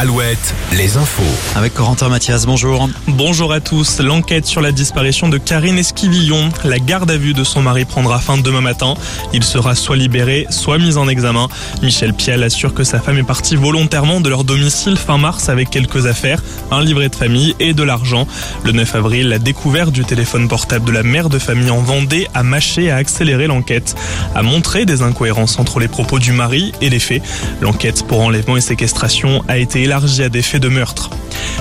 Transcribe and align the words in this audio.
Alouette, 0.00 0.54
les 0.72 0.96
infos. 0.96 1.22
Avec 1.56 1.74
Corentin 1.74 2.08
Mathias, 2.08 2.46
bonjour. 2.46 2.88
Bonjour 3.06 3.52
à 3.52 3.60
tous. 3.60 4.00
L'enquête 4.00 4.46
sur 4.46 4.62
la 4.62 4.72
disparition 4.72 5.28
de 5.28 5.36
Karine 5.36 5.76
Esquivillon. 5.76 6.48
La 6.64 6.78
garde 6.78 7.10
à 7.10 7.18
vue 7.18 7.34
de 7.34 7.44
son 7.44 7.60
mari 7.60 7.84
prendra 7.84 8.18
fin 8.18 8.38
demain 8.38 8.62
matin. 8.62 8.94
Il 9.34 9.44
sera 9.44 9.74
soit 9.74 9.98
libéré, 9.98 10.46
soit 10.48 10.78
mis 10.78 10.96
en 10.96 11.06
examen. 11.06 11.48
Michel 11.82 12.14
Pial 12.14 12.42
assure 12.42 12.72
que 12.72 12.82
sa 12.82 12.98
femme 12.98 13.18
est 13.18 13.24
partie 13.24 13.56
volontairement 13.56 14.22
de 14.22 14.30
leur 14.30 14.44
domicile 14.44 14.96
fin 14.96 15.18
mars 15.18 15.50
avec 15.50 15.68
quelques 15.68 16.06
affaires, 16.06 16.42
un 16.70 16.82
livret 16.82 17.10
de 17.10 17.14
famille 17.14 17.54
et 17.60 17.74
de 17.74 17.82
l'argent. 17.82 18.26
Le 18.64 18.72
9 18.72 18.94
avril, 18.94 19.28
la 19.28 19.38
découverte 19.38 19.92
du 19.92 20.06
téléphone 20.06 20.48
portable 20.48 20.86
de 20.86 20.92
la 20.92 21.02
mère 21.02 21.28
de 21.28 21.38
famille 21.38 21.68
en 21.68 21.82
Vendée 21.82 22.26
a 22.32 22.42
mâché 22.42 22.90
à 22.90 22.96
accélérer 22.96 23.48
l'enquête, 23.48 23.94
a 24.34 24.40
montré 24.40 24.86
des 24.86 25.02
incohérences 25.02 25.58
entre 25.58 25.78
les 25.78 25.88
propos 25.88 26.18
du 26.18 26.32
mari 26.32 26.72
et 26.80 26.88
les 26.88 27.00
faits. 27.00 27.22
L'enquête 27.60 28.06
pour 28.06 28.22
enlèvement 28.22 28.56
et 28.56 28.62
séquestration 28.62 29.44
a 29.46 29.58
été 29.58 29.89
élargie 29.90 30.22
à 30.22 30.28
des 30.28 30.40
faits 30.40 30.62
de 30.62 30.68
meurtre. 30.68 31.10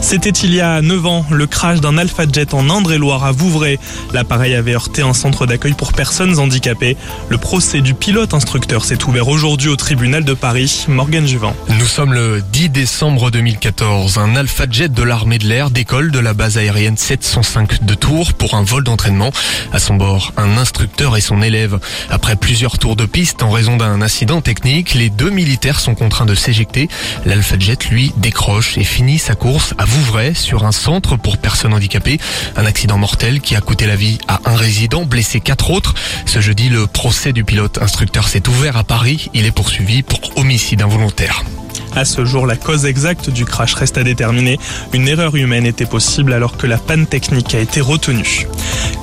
C'était 0.00 0.30
il 0.30 0.54
y 0.54 0.60
a 0.60 0.82
9 0.82 1.06
ans, 1.06 1.26
le 1.30 1.46
crash 1.46 1.80
d'un 1.80 1.98
Alpha 1.98 2.24
Jet 2.30 2.54
en 2.54 2.70
Indre-et-Loire 2.70 3.24
à 3.24 3.32
Vouvray. 3.32 3.78
L'appareil 4.12 4.54
avait 4.54 4.74
heurté 4.74 5.02
un 5.02 5.14
centre 5.14 5.46
d'accueil 5.46 5.72
pour 5.72 5.92
personnes 5.92 6.38
handicapées. 6.38 6.96
Le 7.28 7.38
procès 7.38 7.80
du 7.80 7.94
pilote 7.94 8.34
instructeur 8.34 8.84
s'est 8.84 9.04
ouvert 9.04 9.28
aujourd'hui 9.28 9.68
au 9.68 9.76
tribunal 9.76 10.24
de 10.24 10.34
Paris. 10.34 10.84
Morgan 10.88 11.26
Juvin. 11.26 11.54
Nous 11.78 11.86
sommes 11.86 12.12
le 12.12 12.42
10 12.52 12.68
décembre 12.70 13.30
2014. 13.30 14.18
Un 14.18 14.36
Alpha 14.36 14.66
Jet 14.70 14.92
de 14.92 15.02
l'armée 15.02 15.38
de 15.38 15.46
l'air 15.46 15.70
décolle 15.70 16.10
de 16.10 16.18
la 16.18 16.34
base 16.34 16.56
aérienne 16.56 16.96
705 16.96 17.84
de 17.84 17.94
Tours 17.94 18.34
pour 18.34 18.54
un 18.54 18.62
vol 18.62 18.84
d'entraînement. 18.84 19.32
À 19.72 19.78
son 19.78 19.94
bord, 19.94 20.32
un 20.36 20.56
instructeur 20.56 21.16
et 21.16 21.20
son 21.20 21.42
élève. 21.42 21.78
Après 22.10 22.36
plusieurs 22.36 22.78
tours 22.78 22.96
de 22.96 23.06
piste 23.06 23.42
en 23.42 23.50
raison 23.50 23.76
d'un 23.76 24.02
incident 24.02 24.40
technique, 24.40 24.94
les 24.94 25.10
deux 25.10 25.30
militaires 25.30 25.80
sont 25.80 25.94
contraints 25.94 26.26
de 26.26 26.34
s'éjecter. 26.34 26.88
L'Alpha 27.24 27.58
Jet, 27.58 27.88
lui, 27.90 28.12
décroche 28.18 28.78
et 28.78 28.84
finit 28.84 29.18
sa 29.18 29.34
course 29.34 29.65
à 29.78 29.84
Vouvray 29.84 30.34
sur 30.34 30.64
un 30.64 30.72
centre 30.72 31.16
pour 31.16 31.38
personnes 31.38 31.74
handicapées. 31.74 32.18
Un 32.56 32.66
accident 32.66 32.98
mortel 32.98 33.40
qui 33.40 33.56
a 33.56 33.60
coûté 33.60 33.86
la 33.86 33.96
vie 33.96 34.18
à 34.28 34.40
un 34.44 34.56
résident, 34.56 35.04
blessé 35.04 35.40
quatre 35.40 35.70
autres. 35.70 35.94
Ce 36.26 36.40
jeudi, 36.40 36.68
le 36.68 36.86
procès 36.86 37.32
du 37.32 37.44
pilote 37.44 37.78
instructeur 37.78 38.28
s'est 38.28 38.48
ouvert 38.48 38.76
à 38.76 38.84
Paris. 38.84 39.30
Il 39.34 39.46
est 39.46 39.50
poursuivi 39.50 40.02
pour 40.02 40.20
homicide 40.36 40.82
involontaire. 40.82 41.42
À 41.94 42.04
ce 42.04 42.24
jour, 42.26 42.46
la 42.46 42.56
cause 42.56 42.84
exacte 42.84 43.30
du 43.30 43.46
crash 43.46 43.74
reste 43.74 43.96
à 43.96 44.04
déterminer. 44.04 44.58
Une 44.92 45.08
erreur 45.08 45.34
humaine 45.34 45.64
était 45.64 45.86
possible 45.86 46.34
alors 46.34 46.56
que 46.56 46.66
la 46.66 46.76
panne 46.76 47.06
technique 47.06 47.54
a 47.54 47.58
été 47.58 47.80
retenue. 47.80 48.46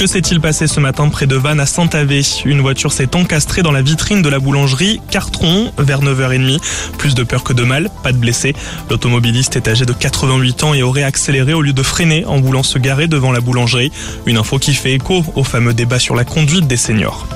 Que 0.00 0.06
s'est-il 0.06 0.40
passé 0.40 0.66
ce 0.66 0.80
matin 0.80 1.10
près 1.10 1.26
de 1.26 1.36
Vannes 1.36 1.60
à 1.60 1.66
Saint-Avé? 1.66 2.22
Une 2.46 2.62
voiture 2.62 2.90
s'est 2.90 3.14
encastrée 3.14 3.60
dans 3.60 3.70
la 3.70 3.82
vitrine 3.82 4.22
de 4.22 4.30
la 4.30 4.38
boulangerie 4.38 4.98
Cartron 5.10 5.74
vers 5.76 6.00
9h30. 6.00 6.58
Plus 6.96 7.14
de 7.14 7.22
peur 7.22 7.44
que 7.44 7.52
de 7.52 7.64
mal, 7.64 7.90
pas 8.02 8.12
de 8.12 8.16
blessés. 8.16 8.54
L'automobiliste 8.88 9.56
est 9.56 9.68
âgé 9.68 9.84
de 9.84 9.92
88 9.92 10.64
ans 10.64 10.72
et 10.72 10.82
aurait 10.82 11.02
accéléré 11.02 11.52
au 11.52 11.60
lieu 11.60 11.74
de 11.74 11.82
freiner 11.82 12.24
en 12.24 12.40
voulant 12.40 12.62
se 12.62 12.78
garer 12.78 13.08
devant 13.08 13.30
la 13.30 13.42
boulangerie. 13.42 13.92
Une 14.24 14.38
info 14.38 14.58
qui 14.58 14.72
fait 14.72 14.94
écho 14.94 15.22
au 15.36 15.44
fameux 15.44 15.74
débat 15.74 15.98
sur 15.98 16.16
la 16.16 16.24
conduite 16.24 16.66
des 16.66 16.78
seniors. 16.78 17.26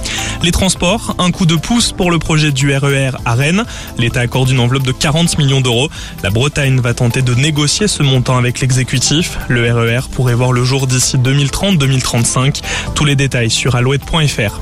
Les 0.42 0.52
transports, 0.52 1.14
un 1.18 1.30
coup 1.30 1.46
de 1.46 1.56
pouce 1.56 1.92
pour 1.92 2.10
le 2.10 2.18
projet 2.18 2.50
du 2.50 2.74
RER 2.74 3.12
à 3.24 3.34
Rennes. 3.34 3.64
L'État 3.98 4.20
accorde 4.20 4.50
une 4.50 4.60
enveloppe 4.60 4.82
de 4.82 4.92
40 4.92 5.38
millions 5.38 5.60
d'euros. 5.60 5.88
La 6.22 6.30
Bretagne 6.30 6.80
va 6.80 6.92
tenter 6.92 7.22
de 7.22 7.34
négocier 7.34 7.88
ce 7.88 8.02
montant 8.02 8.36
avec 8.36 8.60
l'exécutif. 8.60 9.38
Le 9.48 9.70
RER 9.72 10.08
pourrait 10.10 10.34
voir 10.34 10.52
le 10.52 10.64
jour 10.64 10.86
d'ici 10.86 11.16
2030-2035. 11.16 12.53
Tous 12.94 13.04
les 13.04 13.16
détails 13.16 13.50
sur 13.50 13.74
alouette.fr. 13.74 14.60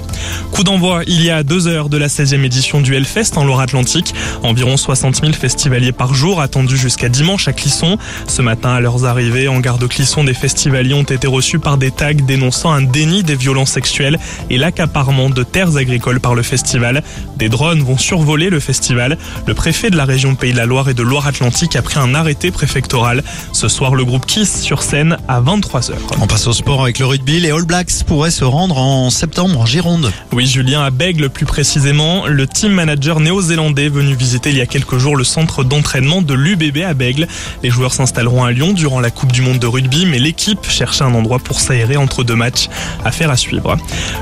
Coup 0.53 0.65
d'envoi 0.65 1.03
il 1.07 1.23
y 1.23 1.31
a 1.31 1.43
deux 1.43 1.67
heures 1.67 1.89
de 1.89 1.97
la 1.97 2.09
16e 2.09 2.45
édition 2.45 2.81
du 2.81 2.95
Hellfest 2.95 3.37
en 3.37 3.45
Loire-Atlantique. 3.45 4.15
Environ 4.43 4.77
60 4.77 5.21
000 5.21 5.33
festivaliers 5.33 5.93
par 5.93 6.15
jour 6.15 6.41
attendus 6.41 6.77
jusqu'à 6.77 7.09
dimanche 7.09 7.49
à 7.49 7.53
Clisson. 7.53 7.99
Ce 8.27 8.43
matin, 8.43 8.71
à 8.71 8.81
leurs 8.81 9.05
arrivées 9.05 9.49
en 9.49 9.61
gare 9.61 9.79
de 9.79 9.87
Clisson, 9.87 10.25
des 10.25 10.35
festivaliers 10.35 10.95
ont 10.95 11.03
été 11.03 11.27
reçus 11.27 11.59
par 11.59 11.79
des 11.79 11.91
tags 11.91 12.13
dénonçant 12.15 12.73
un 12.73 12.83
déni 12.83 13.23
des 13.23 13.35
violences 13.35 13.73
sexuelles 13.73 14.19
et 14.51 14.59
l'accaparement 14.59 15.31
de 15.31 15.43
terres 15.43 15.77
agricoles 15.77 16.21
par 16.21 16.35
le 16.35 16.43
festival. 16.43 17.03
Des 17.37 17.49
drones 17.49 17.83
vont 17.83 17.99
survoler 17.99 18.51
le 18.51 18.61
festival. 18.61 19.19
Le 19.47 19.55
préfet 19.55 19.91
de 19.91 19.97
la 19.97 20.05
région 20.05 20.35
Pays 20.35 20.53
de 20.53 20.59
la 20.59 20.67
Loire 20.67 20.89
et 20.89 20.95
de 20.95 21.03
Loire-Atlantique 21.03 21.77
a 21.77 21.83
pris 21.83 21.99
un 21.99 22.15
arrêté 22.15 22.51
préfectoral. 22.51 23.23
Ce 23.53 23.69
soir, 23.69 23.95
le 23.95 24.05
groupe 24.05 24.27
Kiss 24.27 24.61
sur 24.63 24.83
scène 24.83 25.17
à 25.29 25.41
23h. 25.41 25.95
On 26.21 26.27
passe 26.27 26.47
au 26.47 26.53
sport 26.53 26.83
avec 26.83 26.99
le 26.99 27.07
rugby. 27.07 27.41
Les 27.41 27.51
All 27.51 27.65
Blacks 27.65 27.82
pourraient 28.07 28.31
se 28.31 28.45
rendre 28.45 28.79
en 28.79 29.11
septembre 29.11 29.61
en 29.61 29.67
Gironde. 29.67 30.13
Oui, 30.33 30.47
Julien, 30.47 30.83
à 30.83 30.91
Bègle 30.91 31.31
plus 31.31 31.47
précisément, 31.47 32.27
le 32.27 32.47
team 32.47 32.73
manager 32.73 33.21
néo-zélandais 33.21 33.89
venu 33.89 34.15
visiter 34.15 34.51
il 34.51 34.57
y 34.57 34.61
a 34.61 34.67
quelques 34.67 34.99
jours 34.99 35.17
le 35.17 35.25
centre 35.25 35.65
d'entraînement 35.65 36.23
de 36.23 36.35
l'UBB 36.35 36.79
à 36.87 36.95
Bègle. 36.95 37.27
Les 37.63 37.71
joueurs 37.71 37.93
s'installeront 37.93 38.45
à 38.45 38.53
Lyon 38.53 38.73
durant 38.73 39.01
la 39.01 39.11
Coupe 39.11 39.33
du 39.33 39.43
Monde 39.43 39.59
de 39.59 39.67
rugby, 39.67 40.07
mais 40.07 40.19
l'équipe 40.19 40.69
cherche 40.69 41.03
un 41.03 41.15
endroit 41.15 41.39
pour 41.39 41.61
s'aérer 41.61 41.97
entre 41.97 42.25
deux 42.25 42.37
matchs. 42.37 42.69
Affaire 43.05 43.31
à 43.31 43.37
suivre. 43.37 43.77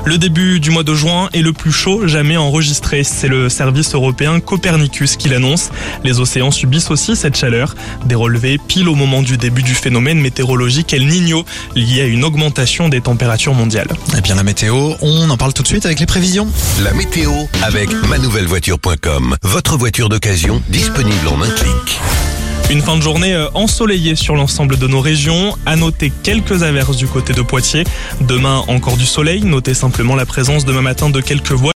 Le 0.05 0.17
début 0.17 0.59
du 0.59 0.71
mois 0.71 0.83
de 0.83 0.95
juin 0.95 1.29
est 1.33 1.41
le 1.41 1.53
plus 1.53 1.71
chaud 1.71 2.07
jamais 2.07 2.37
enregistré. 2.37 3.03
C'est 3.03 3.27
le 3.27 3.49
service 3.49 3.93
européen 3.93 4.39
Copernicus 4.39 5.17
qui 5.17 5.29
l'annonce. 5.29 5.71
Les 6.03 6.19
océans 6.19 6.51
subissent 6.51 6.91
aussi 6.91 7.15
cette 7.15 7.37
chaleur. 7.37 7.75
Des 8.05 8.15
relevés 8.15 8.57
pile 8.57 8.89
au 8.89 8.95
moment 8.95 9.21
du 9.21 9.37
début 9.37 9.63
du 9.63 9.75
phénomène 9.75 10.19
météorologique 10.19 10.93
El 10.93 11.07
Niño, 11.07 11.45
lié 11.75 12.01
à 12.01 12.05
une 12.05 12.23
augmentation 12.23 12.89
des 12.89 13.01
températures 13.01 13.40
mondiales. 13.49 13.87
Eh 14.17 14.21
bien, 14.21 14.35
la 14.35 14.43
météo, 14.43 14.93
on 15.01 15.29
en 15.29 15.37
parle 15.37 15.53
tout 15.53 15.63
de 15.63 15.67
suite 15.67 15.85
avec 15.85 15.99
les 15.99 16.05
prévisions. 16.05 16.47
La 16.83 16.93
météo 16.93 17.31
avec 17.63 17.89
manouvellevoiture.com. 18.07 19.35
Votre 19.41 19.77
voiture 19.77 20.09
d'occasion 20.09 20.61
disponible 20.69 21.27
en 21.27 21.41
un 21.41 21.49
clic. 21.49 21.99
Une 22.71 22.81
fin 22.81 22.95
de 22.95 23.01
journée 23.01 23.33
euh, 23.33 23.49
ensoleillée 23.53 24.15
sur 24.15 24.33
l'ensemble 24.33 24.77
de 24.77 24.87
nos 24.87 25.01
régions. 25.01 25.57
À 25.65 25.75
noter 25.75 26.09
quelques 26.23 26.63
averses 26.63 26.95
du 26.95 27.05
côté 27.05 27.33
de 27.33 27.41
Poitiers. 27.41 27.83
Demain, 28.21 28.63
encore 28.69 28.95
du 28.95 29.05
soleil. 29.05 29.41
Notez 29.41 29.73
simplement 29.73 30.15
la 30.15 30.25
présence 30.25 30.63
demain 30.63 30.81
matin 30.81 31.09
de 31.09 31.19
quelques 31.19 31.51
voies 31.51 31.69